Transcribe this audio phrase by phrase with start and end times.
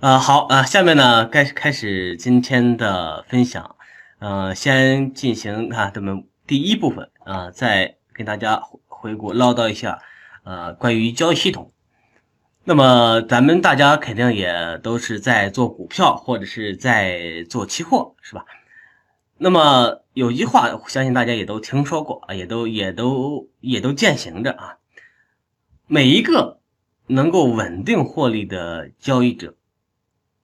[0.00, 3.76] 呃，好啊、下面呢，该开始今天的分享。
[4.18, 10.00] 呃，先进行啊，咱们第一部分啊、再跟大家回顾唠叨一下，
[10.44, 11.74] 呃，关于交易系统。
[12.64, 18.46] 那么咱们大家肯定也都是在做股票或者是在做期货，是吧？
[19.36, 24.78] 那么有句话，相信大家也都听说过啊，也都也都也都践行着啊。
[25.86, 26.58] 每一个
[27.06, 29.56] 能够稳定获利的交易者，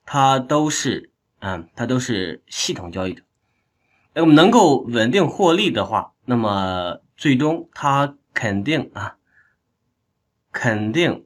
[0.07, 3.21] 他都是嗯，他都是系统交易者。
[4.13, 9.17] 那么能够稳定获利的话，那么最终他肯定啊，
[10.51, 11.25] 肯定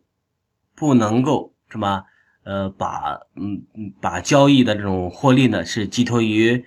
[0.76, 2.06] 不能够什么
[2.44, 6.66] 呃，把嗯嗯把交易的这种获利呢是寄托于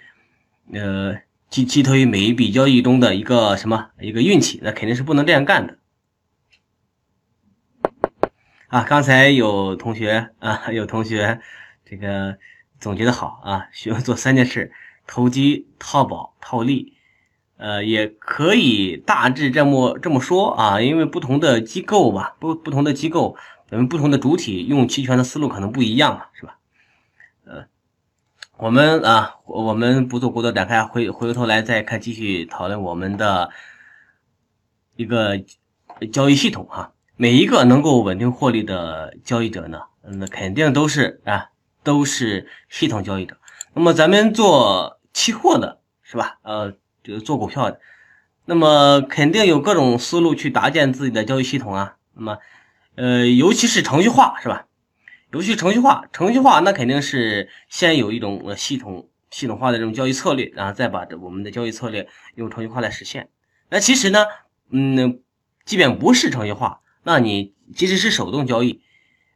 [0.72, 1.16] 呃
[1.50, 5.78] 寄寄托于每一笔交易中的一个什么一个运气，那肯定是不能这样干的。
[8.68, 11.40] 啊，刚才有同学啊，有同学
[11.84, 12.36] 这个
[12.78, 14.72] 总结的好啊，学会做三件事：
[15.06, 16.92] 投机、套保、套利。
[17.56, 23.36] 呃，也可以大致这么这么说啊，因为不同的机构吧，不不同的机构，
[23.68, 26.58] 咱们不同的主体用期权的思路可能不一样嘛，是吧？
[27.44, 27.64] 呃，
[28.56, 33.50] 我们啊，我们不做过多展开，回回过头来再看，继续讨论我们的
[34.96, 35.40] 一个
[36.12, 41.50] 交易系统哈、每一个能够稳定获利的交易者呢，那肯定都是啊，
[41.84, 43.36] 都是系统交易者。
[43.74, 46.38] 那么咱们做期货的是吧？
[46.42, 46.72] 呃，
[47.04, 47.78] 就是做股票的，
[48.46, 51.96] 那么肯定有各种思路去搭建自己的交易系统啊。
[52.14, 52.38] 那么，
[52.96, 54.66] 呃，尤其是程序化是吧？
[55.32, 63.28] 尤其程序化，程序化那肯定是先有一种呃系统系统化的这种交易策略，然后再把这我们的交易策略用程序化来实现。
[63.68, 64.26] 那其实呢，
[64.70, 65.20] 嗯，
[65.64, 68.80] 即便不是程序化，那你即使是手动交易，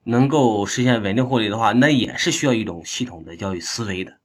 [0.04, 4.18] 能够实现稳定获利的话，那也是需要一种系统的交易思维的，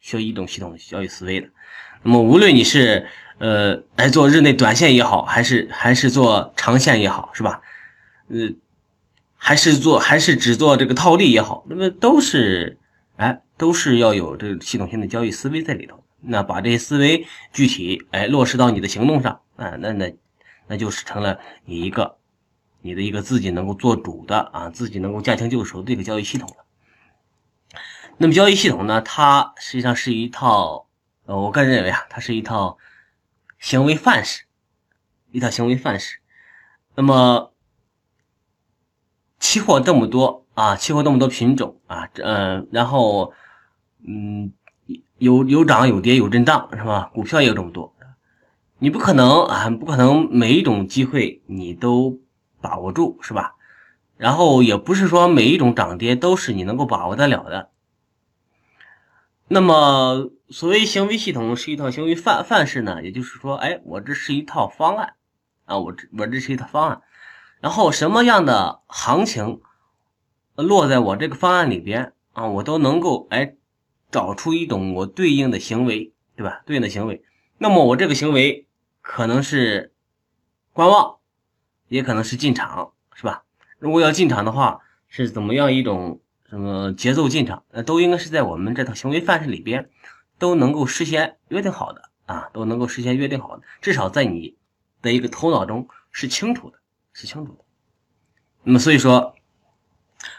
[0.00, 1.48] 需要一种系统的交易思维的。
[2.02, 3.06] 那么无论你是
[3.38, 7.60] 呃来做日内短线也好，还是还是做长线也好，是吧？
[8.28, 8.50] 呃，
[9.36, 12.78] 还是做还是只做这个套利也好，那么都是
[13.16, 16.02] 哎都是要有这个系统性的交易思维在里头。
[16.22, 20.14] 那把这些思维具体哎落实到你的行动上啊，那那
[20.66, 22.18] 那就是成了你一个
[22.82, 26.64] 你的一个自己能够做主的啊，自己能够驾轻就熟的一个交易系统了。
[28.18, 30.86] 那么交易系统呢，它实际上是一套
[31.24, 32.76] 呃，我个人认为啊，它是一套
[33.58, 34.44] 行为范式，
[35.30, 36.18] 一套行为范式。
[36.94, 37.52] 那么
[39.38, 43.32] 期货这么多啊，期货这么多品种啊，这嗯、然后
[44.06, 44.52] 嗯，
[45.18, 47.10] 有有涨有跌有震荡是吧？
[47.14, 47.94] 股票也有这么多，
[48.78, 52.18] 你不可能啊，不可能每一种机会你都
[52.60, 53.54] 把握住是吧？
[54.16, 57.70] 然后也不是说每一种涨跌都是你能够把握得了的。
[59.48, 65.14] 那么，所谓行为系统是一套行为范范式呢，也就是说，哎，我这是一套方案
[65.64, 67.02] 啊，我这我这是一套方案，
[67.60, 69.60] 然后什么样的行情
[70.54, 73.54] 落在我这个方案里边啊，我都能够哎
[74.10, 76.62] 找出一种我对应的行为，对吧？
[76.66, 77.24] 对应的行为，
[77.58, 78.68] 那么我这个行为
[79.00, 79.94] 可能是
[80.72, 81.16] 观望，
[81.90, 83.42] 也可能是进场，是吧？
[83.78, 86.22] 如果要进场的话，是怎么样一种？
[86.48, 89.88] 什么节奏进场，呃，都应该是在我们这套行为范式里边
[90.36, 94.56] 都能够事先约定好的啊，都能够事先约定好的，至少在你
[95.00, 96.80] 的一个头脑中是清楚的，
[97.12, 97.60] 是清楚的。
[98.64, 99.36] 那么所以说，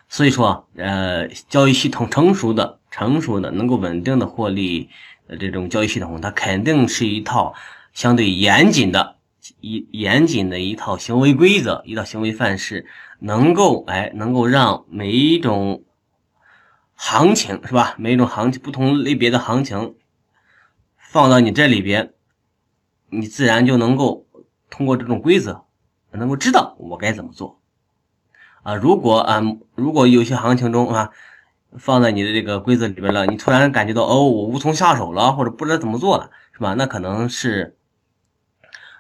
[0.10, 4.90] 所以说，呃，交易系统成熟的、成熟的、能够稳定的获利
[5.30, 7.56] 的这种交易系统，它肯定是一套
[7.94, 9.16] 相对严谨的、
[9.60, 12.86] 一严谨的一套行为规则、一套行为范式，
[13.20, 15.84] 能够哎，能够让每一种
[16.94, 17.96] 行情是吧？
[17.98, 19.96] 每一种行情，不同类别的行情
[20.98, 22.14] 放到你这里边，
[23.10, 24.28] 你自然就能够
[24.70, 25.66] 通过这种规则，
[26.12, 27.60] 能够知道我该怎么做
[28.64, 28.76] 啊。
[28.76, 29.42] 如果啊，
[29.76, 31.10] 如果有些行情中啊，
[31.78, 36.76] 放在你的这个规则里边了，你突然感觉到哦，我无从下手了，或者不知道怎么做了，是吧？
[36.76, 37.78] 那可能是，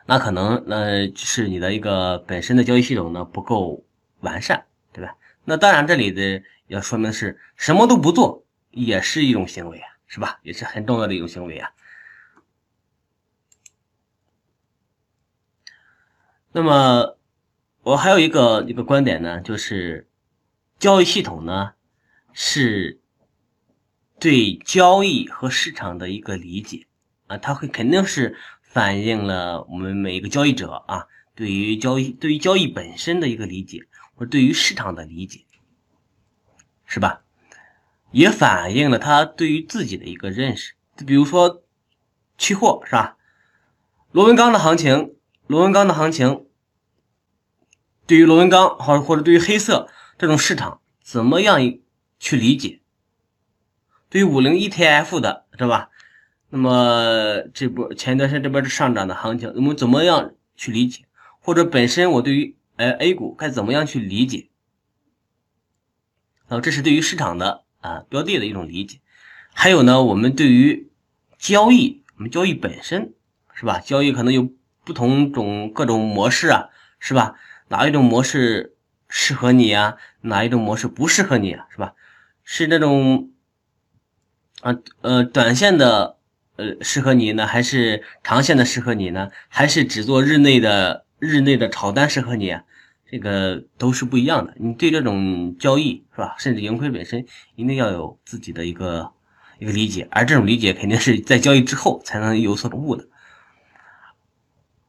[0.05, 3.85] 那可能那是你的一个本身的交易系统呢不够
[4.19, 5.15] 完善，对吧？
[5.45, 6.43] 那当然这里的。
[6.71, 10.39] 要说明是什么都不做也是一种行为啊，是吧？
[10.41, 11.69] 也是很重要的一种行为啊。
[16.53, 17.17] 那么
[17.83, 20.07] 我还有一个一个观点呢，就是
[20.79, 21.73] 交易系统呢
[22.31, 23.01] 是
[24.17, 26.87] 对交易和市场的一个理解
[27.27, 28.37] 啊，它会肯定是
[28.73, 33.79] 反映了我们每一个交易者啊对于交易对于交易本身的一个理解，
[34.15, 35.45] 或者对于市场的理解。
[36.85, 37.23] 是吧？
[38.11, 40.73] 也反映了他对于自己的一个认识。
[40.97, 41.63] 就比如说
[42.37, 43.15] 期货是吧？
[44.11, 45.15] 螺纹钢的行情，
[45.47, 46.47] 螺纹钢的行情，
[48.05, 51.61] 对于螺纹钢或或者对于黑色这种市场怎么样
[52.19, 52.81] 去理解？
[54.09, 55.90] 对于五零 ETF 的是吧？
[56.51, 61.05] 那么这波前段时间这边是上涨的行情，我们怎么样去理解？
[61.39, 64.49] 或者本身我对于呃 A 股该怎么样去理解？
[66.47, 68.99] 然后，这是对于市场的啊标的的一种理解。
[69.53, 70.91] 还有呢，我们对于
[71.37, 73.13] 交易，我们交易本身
[73.53, 73.79] 是吧？
[73.79, 74.51] 交易可能有
[74.83, 76.69] 不同种各种模式啊，
[76.99, 77.35] 是吧？
[77.69, 78.75] 哪一种模式
[79.07, 79.95] 适合你啊？
[80.19, 81.65] 哪一种模式不适合你啊？
[81.71, 81.93] 是吧？
[82.43, 83.31] 是那种
[84.61, 86.17] 啊呃短线的
[86.61, 89.29] 呃适合你呢，还是长线的适合你呢？
[89.49, 92.55] 还是只做日内的日内的炒单适合你？
[93.09, 94.53] 这个都是不一样的。
[94.57, 97.25] 你对这种交易是吧，甚至盈亏本身，
[97.55, 99.11] 一定要有自己的一个
[99.59, 103.05] 一个理解，而这种理解肯定是在交易之后才能有所悟的。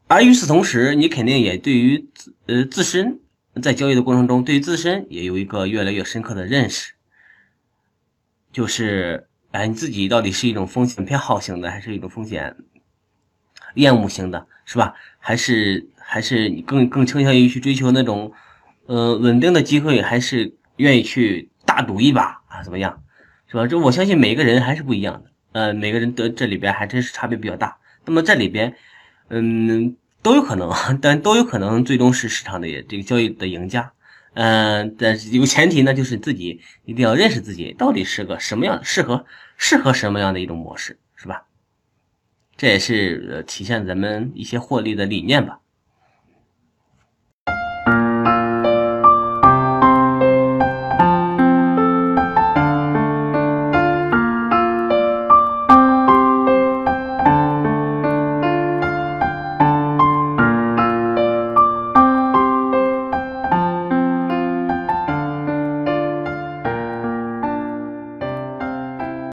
[0.06, 3.18] 而与此同时，你肯定也对于自呃自身
[3.62, 6.92] 在交易的过程中，对于自身也有一个越来越深刻的认识，
[8.52, 12.56] 就是哎，你自己到底是一种风险偏好型的，还是一种风险
[13.76, 14.94] 厌恶型的，是吧？
[15.18, 15.88] 还是？
[16.04, 18.32] 还是你更更倾向于去追求那种，
[18.84, 22.62] 呃，稳定的机会，还是愿意去大赌一把啊？
[22.62, 23.02] 怎么样，
[23.46, 23.66] 是吧？
[23.66, 27.78] 这我相信每个人还是不一样的，呃，每个人的这里边还真是差别比较大。
[28.04, 28.74] 那么这里边，
[29.30, 30.70] 嗯，都有可能，
[31.00, 33.90] 但都有可能最终是市场的这个交易的赢家。
[34.34, 39.24] 嗯，但是有前提呢，就是自己一定要认识自己到底是个什么样适合
[39.56, 41.46] 适合什么样的一种模式，是吧？
[42.56, 45.58] 这也是体现咱们一些获利的理念吧。